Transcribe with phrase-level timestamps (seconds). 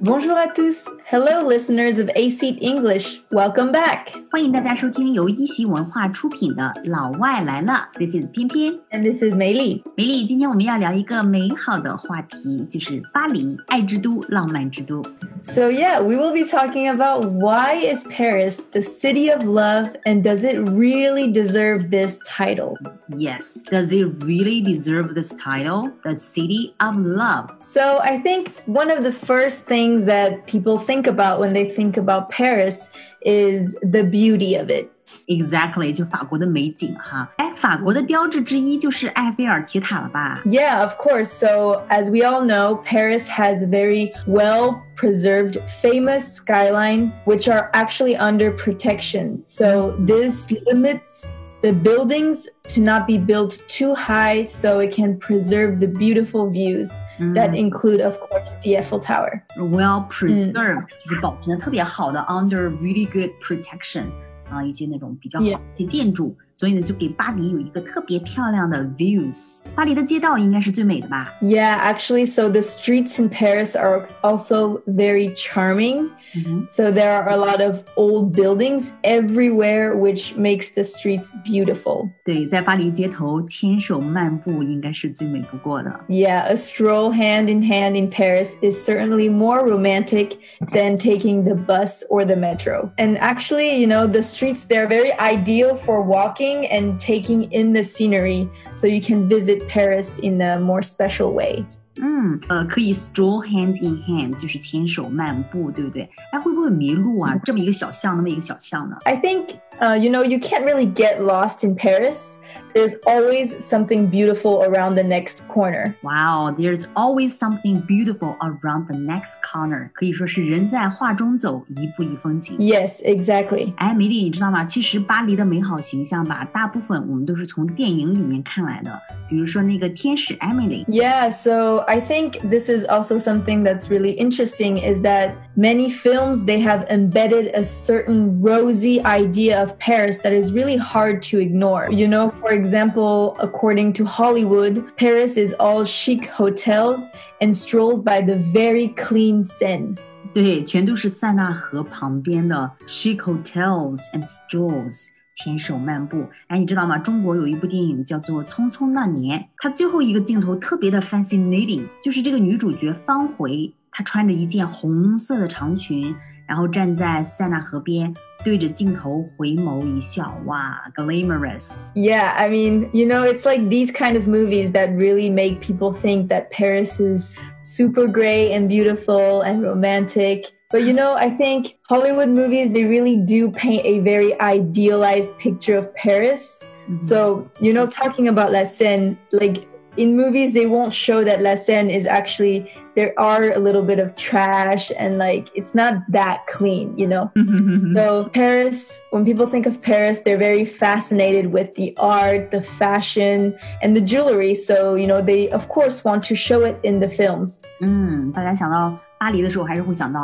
[0.00, 0.84] Bonjour à tous.
[1.10, 3.20] Hello, listeners of A Seat English.
[3.30, 4.06] Welcome back！
[4.30, 9.84] 欢迎大家收听由一席文化出品的《老外来了》，This is 翩翩，and this is 梅莉。
[9.98, 15.02] 梅莉，今天我们要聊一个美好的话题，就是巴黎，爱之都，浪漫之都。
[15.42, 20.42] So yeah, we will be talking about why is Paris the city of love, and does
[20.42, 22.78] it really deserve this title?
[23.08, 27.50] Yes, does it really deserve this title, the city of love?
[27.60, 31.98] So I think one of the first things that people think about when they think
[31.98, 32.90] about Paris
[33.21, 34.89] is the beauty of it.
[35.27, 37.29] Exactly，就法国的美景哈。
[37.37, 40.41] 哎，法国的标志之一就是埃菲尔铁塔了吧？
[40.45, 41.25] Yeah, of course.
[41.25, 47.69] So, as we all know, Paris has a very well preserved, famous skyline, which are
[47.73, 49.41] actually under protection.
[49.45, 51.29] So, this limits
[51.61, 56.91] the buildings to not be built too high so it can preserve the beautiful views
[57.33, 59.41] that include, of course, the Eiffel Tower.
[59.57, 64.03] well preserved，、就是保存的特别好的，under really good protection
[64.49, 65.59] 啊，一些那种比较好的 Yeah.
[65.75, 69.59] 一些建筑所以呢，就给巴黎有一个特别漂亮的 views。
[69.75, 71.27] 巴黎的街道应该是最美的吧？
[71.41, 76.09] Yeah, actually, so the streets in Paris are also very charming.
[76.35, 82.09] 嗯哼 So there are a lot of old buildings everywhere, which makes the streets beautiful.
[82.25, 85.91] 对，在巴黎街头牵手漫步应该是最美不过的。
[86.07, 90.37] Yeah, a stroll hand in hand in Paris is certainly more romantic
[90.71, 92.91] than taking the bus or the metro.
[92.97, 97.83] And actually, you know, the streets, they're very ideal for walking and taking in the
[97.83, 101.65] scenery so you can visit Paris in a more special way.
[102.00, 106.08] 嗯，呃，可以 stroll hands in hand，就是牵手漫步，对不对？
[106.32, 107.34] 哎，会不会迷路啊？
[107.44, 109.46] 这么一个小巷，那么一个小巷呢？I think,
[109.79, 112.37] uh, you know, you can't really get lost in Paris.
[112.73, 115.95] There's always something beautiful around the next corner.
[116.01, 122.57] Wow, there's always something beautiful around the next corner，可以说是人在画中走，一步一风景。
[122.57, 123.73] Yes, exactly.
[123.75, 124.65] 哎，梅丽，你知道吗？
[124.65, 128.99] 其实巴黎的美好形象吧，大部分我们都是从电影里面看来的，
[129.29, 130.83] 比如说那个天使 Emily。
[130.85, 136.45] Yeah, so I think this is also something that's really interesting is that many films
[136.45, 141.89] they have embedded a certain rosy idea of Paris that is really hard to ignore.
[141.91, 147.07] You know, for example, according to Hollywood, Paris is all chic hotels
[147.41, 149.95] and strolls by the very clean Seine.
[150.33, 156.25] 对，全都是塞纳河旁边的 chic hotels and strolls，牵手漫步。
[156.47, 156.97] 哎，你知道吗？
[156.97, 166.15] 中国有一部电影叫做《匆匆那年》，它最后一个镜头特别的 fascinating，就是这个女主角方茴，她穿着一件红色的长裙，
[166.47, 168.11] 然后站在塞纳河边，
[168.43, 171.91] 对着镜头回眸一笑，哇，glamorous。
[171.95, 175.93] Yeah, I mean, you know, it's like these kind of movies that really make people
[175.93, 180.51] think that Paris is super great and beautiful and romantic.
[180.69, 185.77] But you know, I think Hollywood movies, they really do paint a very idealized picture
[185.77, 186.59] of Paris.
[186.99, 189.65] So, you know, talking about La Seine, like
[189.98, 193.98] in movies they won't show that La Seine is actually there are a little bit
[193.98, 197.30] of trash and like it's not that clean, you know.
[197.36, 197.94] Mm-hmm, mm-hmm, mm-hmm.
[197.94, 203.54] so Paris, when people think of Paris, they're very fascinated with the art, the fashion,
[203.82, 204.54] and the jewelry.
[204.54, 207.60] So you know they of course want to show it in the films.
[207.80, 210.22] 嗯，大家想到巴黎的时候，还是会想到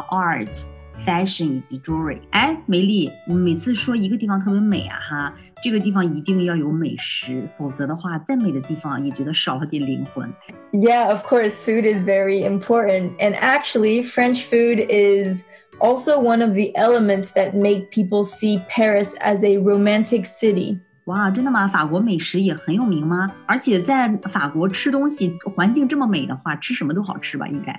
[1.46, 2.18] 以及 jewelry。
[2.30, 10.31] 哎，梅莉，我们每次说一个地方特别美啊哈，这个地方一定要有美食，否则的话，再美的地方也觉得少了点灵魂。
[10.71, 13.17] Yeah, of course, food is very important.
[13.19, 15.43] And actually, French food is
[15.79, 20.79] also one of the elements that make people see Paris as a romantic city.
[21.05, 21.67] 哇，真的吗？
[21.67, 23.27] 法国美食也很有名吗？
[23.47, 27.47] 而且在法国吃东西，环境这么美的话，吃什么都好吃吧？
[27.47, 27.73] 应该。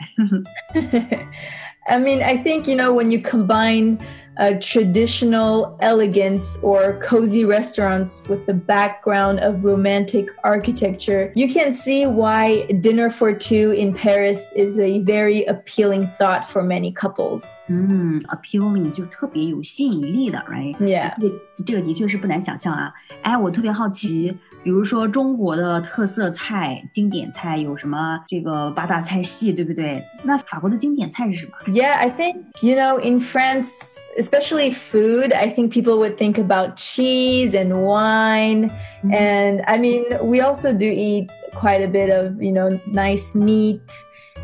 [1.86, 3.98] I mean, I think, you know, when you combine
[4.38, 12.06] uh, traditional elegance or cozy restaurants with the background of romantic architecture, you can see
[12.06, 17.42] why dinner for two in Paris is a very appealing thought for many couples.
[17.68, 20.74] 嗯，appealing 就特别有吸引力的，right？
[20.78, 21.12] Yeah.
[21.20, 22.92] 这个这个的确是不难想象啊。
[23.22, 28.20] 哎，我特别好奇， 比如说中国的特色菜、经典菜有什么？
[28.28, 30.02] 这个八大菜系，对不对？
[30.22, 31.52] 那法国的经典菜是什么？
[31.68, 36.76] Yeah, I think, you know, in France, especially food, I think people would think about
[36.76, 38.70] cheese and wine.
[39.04, 43.80] And I mean, we also do eat quite a bit of, you know, nice meat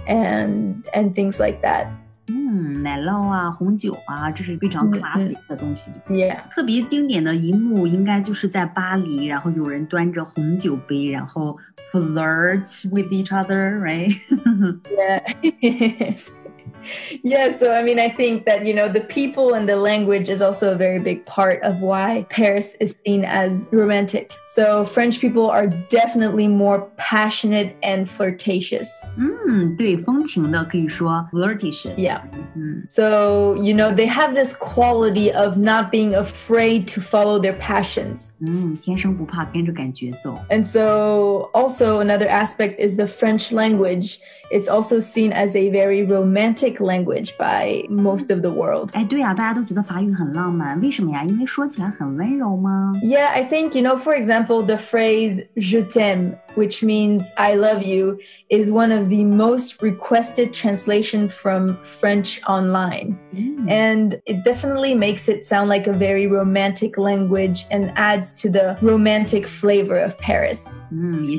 [0.09, 1.89] and and things like that.
[2.28, 5.92] 嗯，奶酪啊，红酒啊，这是非常嗯 classic 的东西。
[6.10, 6.38] Yeah.
[6.50, 11.58] 特别经典的一幕应该就是在巴黎，然后有人端着红酒杯，然后
[11.92, 14.16] flirt with each other，right？
[17.23, 17.49] Yeah.
[17.49, 20.41] yeah, so I mean, I think that, you know, the people and the language is
[20.41, 24.33] also a very big part of why Paris is seen as romantic.
[24.55, 28.89] So French people are definitely more passionate and flirtatious.
[29.17, 31.97] 嗯，对，风情的可以说 flirtatious。
[31.97, 32.21] Yeah.
[32.55, 37.55] 嗯 So, you know, they have this quality of not being afraid to follow their
[37.59, 38.31] passions.
[38.41, 40.35] 嗯，天生不怕跟着感觉走。
[40.51, 44.19] And so, also, another aspect is the French language.
[44.51, 48.91] It's also seen as a very romantic language by most of the world.
[48.93, 51.25] 哎，对啊，大家都觉得法语很浪漫，为什么呀？
[51.25, 52.93] 因为说起来很温柔吗？
[53.03, 57.84] Yeah, I think, you know, for example, the phrase je t'aime, which means I love
[57.84, 58.20] you,
[58.50, 63.20] is one of the most requested translation from French online.
[63.34, 63.70] Mm.
[63.70, 68.78] And it definitely makes it sound like a very romantic language and adds to the
[68.82, 70.82] romantic flavor of Paris.
[70.94, 71.32] Mm,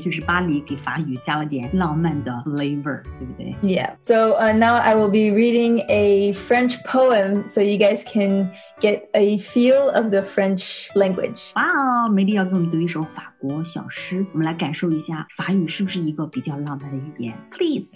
[3.62, 3.96] yeah.
[3.98, 9.09] So uh, now I will be reading a French poem so you guys can get
[9.13, 11.51] a feel of the French language.
[11.55, 17.33] 哇哦，梅丽要给我们读一首法国小诗，我们来感受一下法语是不是一个比较浪漫的语言。
[17.51, 17.91] Please，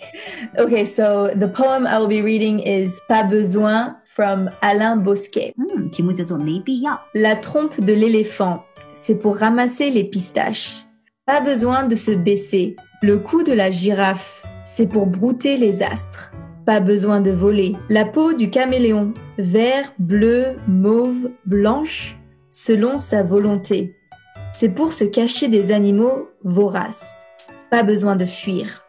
[0.57, 5.53] Okay, so the poem I will be reading is Pas besoin from Alain Bosquet.
[5.57, 6.99] 嗯，题目叫做没必要。
[7.13, 8.61] La trompe de l'éléphant,
[8.95, 10.85] c'est pour ramasser les pistaches.
[11.25, 12.75] Pas besoin de se baisser.
[13.03, 16.31] Le cou de la girafe, c'est pour brouter les astres.
[16.66, 17.76] Pas besoin de voler.
[17.88, 22.18] La peau du caméléon, vert, bleu, mauve, blanche,
[22.50, 23.94] selon sa volonté.
[24.52, 27.22] C'est pour se cacher des animaux voraces.
[27.70, 28.84] Pas besoin de fuir.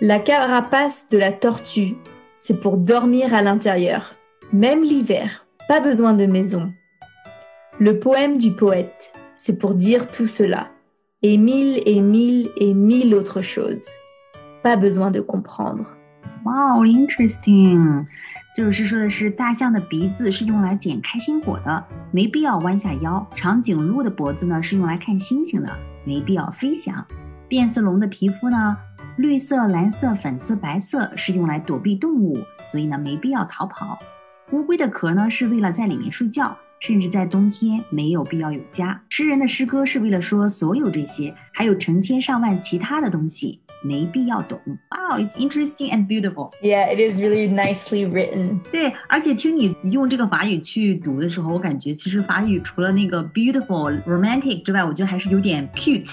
[0.00, 1.94] La carapace de la tortue,
[2.36, 4.16] c'est pour dormir à l'intérieur.
[4.52, 6.72] Même l'hiver, pas besoin de maison.
[7.78, 10.66] Le poème du poète, c'est pour dire tout cela.
[11.22, 13.86] Et mille et mille et mille autres choses.
[14.64, 15.97] Pas besoin de comprendre.
[16.44, 18.06] 哇哦，interesting。
[18.54, 25.72] 这首诗说的是大象的鼻子是用来捡开心果的，没必要弯下腰；长颈鹿的脖子呢是用来看星星的，
[26.04, 26.94] 没必要飞翔；
[27.46, 28.76] 变色龙的皮肤呢，
[29.16, 32.36] 绿色、蓝色、粉色、白色是用来躲避动物，
[32.66, 33.98] 所以呢没必要逃跑。
[34.50, 39.00] 乌龟的壳呢是为了在里面睡觉，甚至在冬天没有必要有家。
[39.08, 44.58] 诗人的诗歌是为了说所有这些，还有成千上万其他的东西，没必要懂。
[44.90, 46.50] Wow, it's interesting and beautiful.
[46.62, 48.60] Yeah, it is really nicely written.
[48.70, 56.10] 对，而且听你用这个法语去读的时候，我感觉其实法语除了那个 beautiful、romantic 之外，我觉得还是有点 cute，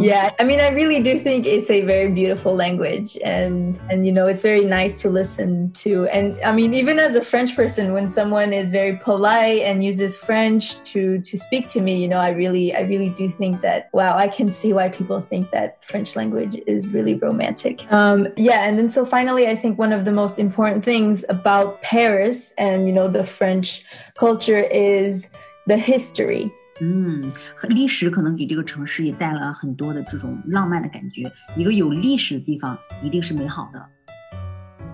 [0.00, 4.12] Yeah, I mean, I really do think it's a very beautiful language, and and you
[4.12, 6.06] know, it's very nice to listen to.
[6.08, 10.16] And I mean, even as a French person, when someone is very polite and uses
[10.16, 13.88] French to to speak to me, you know, I really I really do think that
[13.92, 17.90] wow, I can see why people think that French language is really romantic.
[17.92, 21.82] Um, yeah, and then so finally, I think one of the most important things about
[21.82, 25.28] Paris and you know the French culture is
[25.66, 27.21] the history 嗯，
[27.69, 31.31] 历史可能给这个城市也带了很多的这种浪漫的感觉。
[31.55, 33.85] 一个有历史的地方，一定是美好的。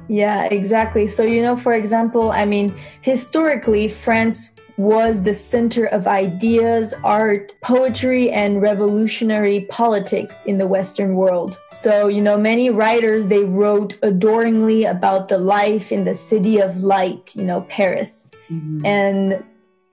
[0.09, 1.07] Yeah, exactly.
[1.07, 7.53] So, you know, for example, I mean, historically, France was the center of ideas, art,
[7.61, 11.57] poetry, and revolutionary politics in the Western world.
[11.69, 16.83] So, you know, many writers, they wrote adoringly about the life in the city of
[16.83, 18.31] light, you know, Paris.
[18.49, 19.43] 嗯 And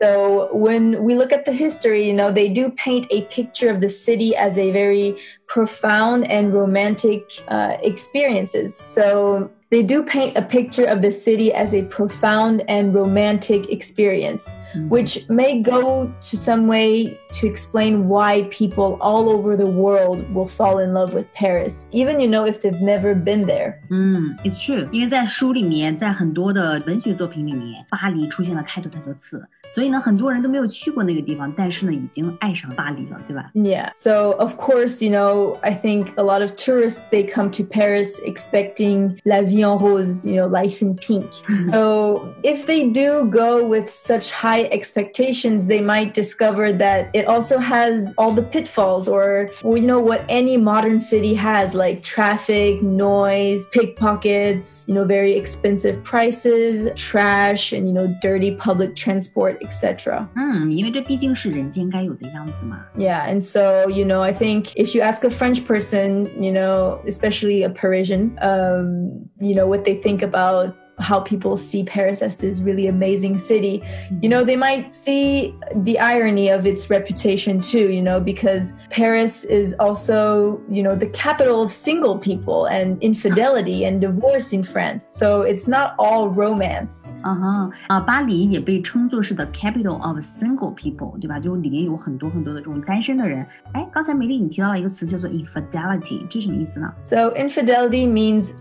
[0.01, 3.81] so when we look at the history, you know, they do paint a picture of
[3.81, 5.17] the city as a very
[5.48, 8.74] profound and romantic uh, experiences.
[8.76, 14.48] So they do paint a picture of the city as a profound and romantic experience,
[14.74, 20.18] 嗯 which may go to some way to explain why people all over the world
[20.32, 23.74] will fall in love with Paris, even you know if they've never been there.
[23.90, 29.44] 嗯，It's true，因为在书里面，在很多的文学作品里面，巴黎出现了太多太多次，
[29.74, 33.50] 所以呢，很多人都没有去过那个地方，但是呢，已经爱上巴黎了，对吧？
[33.54, 33.90] Yeah.
[33.94, 38.20] So of course, you know, I think a lot of tourists they come to Paris
[38.24, 41.26] expecting la vie en rose, you know, life in pink.
[41.70, 47.58] so if they do go with such high expectations, they might discover that it also
[47.58, 52.82] has all the pitfalls or well, you know what any modern city has like traffic,
[52.82, 60.26] noise, pickpockets, you know, very expensive prices, trash and you know, dirty public transport, etc.
[60.36, 62.84] 嗯，因为这毕竟是人间该有的样子嘛。
[62.96, 67.01] Yeah, and so you know, I think if you ask a French person, you know,
[67.07, 72.37] especially a Parisian, um, you know, what they think about how people see Paris as
[72.37, 73.81] this really amazing city.
[74.21, 79.45] You know, they might see the irony of its reputation too, you know, because Paris
[79.45, 85.07] is also, you know, the capital of single people and infidelity and divorce in France.
[85.07, 87.09] So it's not all romance.
[87.23, 87.69] Uh-huh.
[87.69, 91.39] Uh, 啊，巴黎也被称作是 the capital of single people，对吧？
[91.39, 93.45] 就里面有很多很多的这种单身的人。
[93.73, 98.53] 哎，刚才梅莉你提到了一个词叫做 infidelity，这什么意思呢？So infidelity means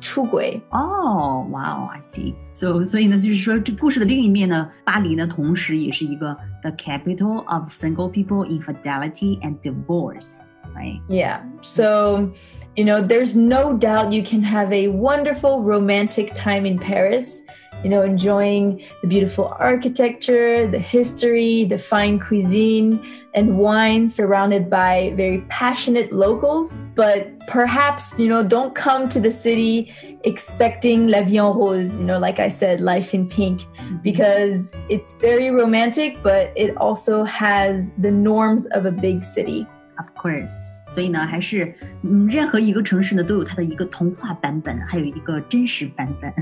[0.70, 2.27] I see。
[2.51, 11.00] So 所以呢，就是说这故事的另一面呢，巴黎呢，同时也是一个 the capital of single people, infidelity and divorce, Right?
[11.08, 11.44] Yeah.
[11.62, 12.32] So,
[12.76, 17.42] you know, there's no doubt you can have a wonderful romantic time in Paris,
[17.82, 25.12] you know, enjoying the beautiful architecture, the history, the fine cuisine, and wine surrounded by
[25.16, 26.76] very passionate locals.
[26.94, 29.94] But perhaps, you know, don't come to the city
[30.24, 33.98] expecting La Vie en Rose, you know, like I said, life in pink, mm-hmm.
[33.98, 39.66] because it's very romantic, but it also has the norms of a big city.
[39.98, 40.52] Of course，
[40.86, 46.32] 所以呢，还是嗯，任何一个城市呢都有它的一个童话版本，还有一个真实版本。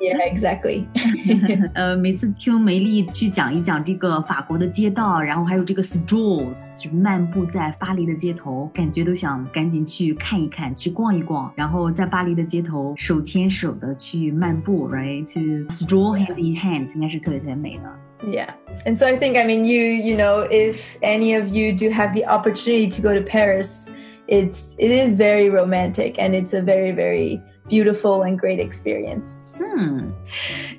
[0.00, 0.84] Yeah, exactly.
[1.72, 17.84] 呃，每次听梅丽去讲一讲这个法国的街道，然后还有这个 strolls，就是漫步在巴黎的街头，感觉都想赶紧去看一看，去逛一逛，然后在巴黎的街头手牵手的去漫步，right？To stroll hand in hand，应该是特别特别美的。
[18.27, 18.53] Yeah.
[18.85, 22.13] And so I think, I mean, you, you know, if any of you do have
[22.13, 23.87] the opportunity to go to Paris,
[24.27, 29.57] it's, it is very romantic and it's a very, very beautiful and great experience.
[29.61, 30.11] 嗯，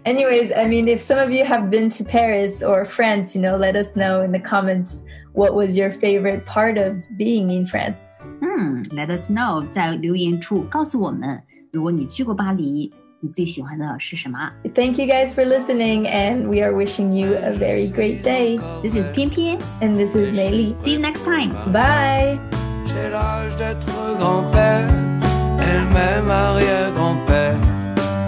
[0.04, 3.56] Anyways, I mean, if some of you have been to Paris or France, you know,
[3.56, 8.18] let us know in the comments what was your favorite part of being in France.
[8.42, 11.40] 嗯，Let us know，在留言处告诉我们，
[11.72, 12.92] 如果你去过巴黎，
[13.24, 14.38] 你最喜欢的是什么
[14.74, 18.58] Thank you guys for listening, and we are wishing you a very great day.
[18.82, 20.74] ？This is 偏偏 And this is Mei Li.
[20.82, 21.50] ，See you next time。
[21.70, 22.38] Bye.
[22.86, 23.86] J'ai l'âge d'être
[24.18, 24.88] grand-père
[25.60, 27.56] et même arrière-grand-père.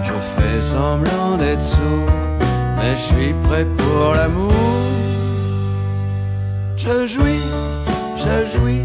[0.03, 2.11] Je fais semblant d'être sourd,
[2.77, 4.53] mais je suis prêt pour l'amour.
[6.77, 7.41] Je jouis,
[8.17, 8.83] je jouis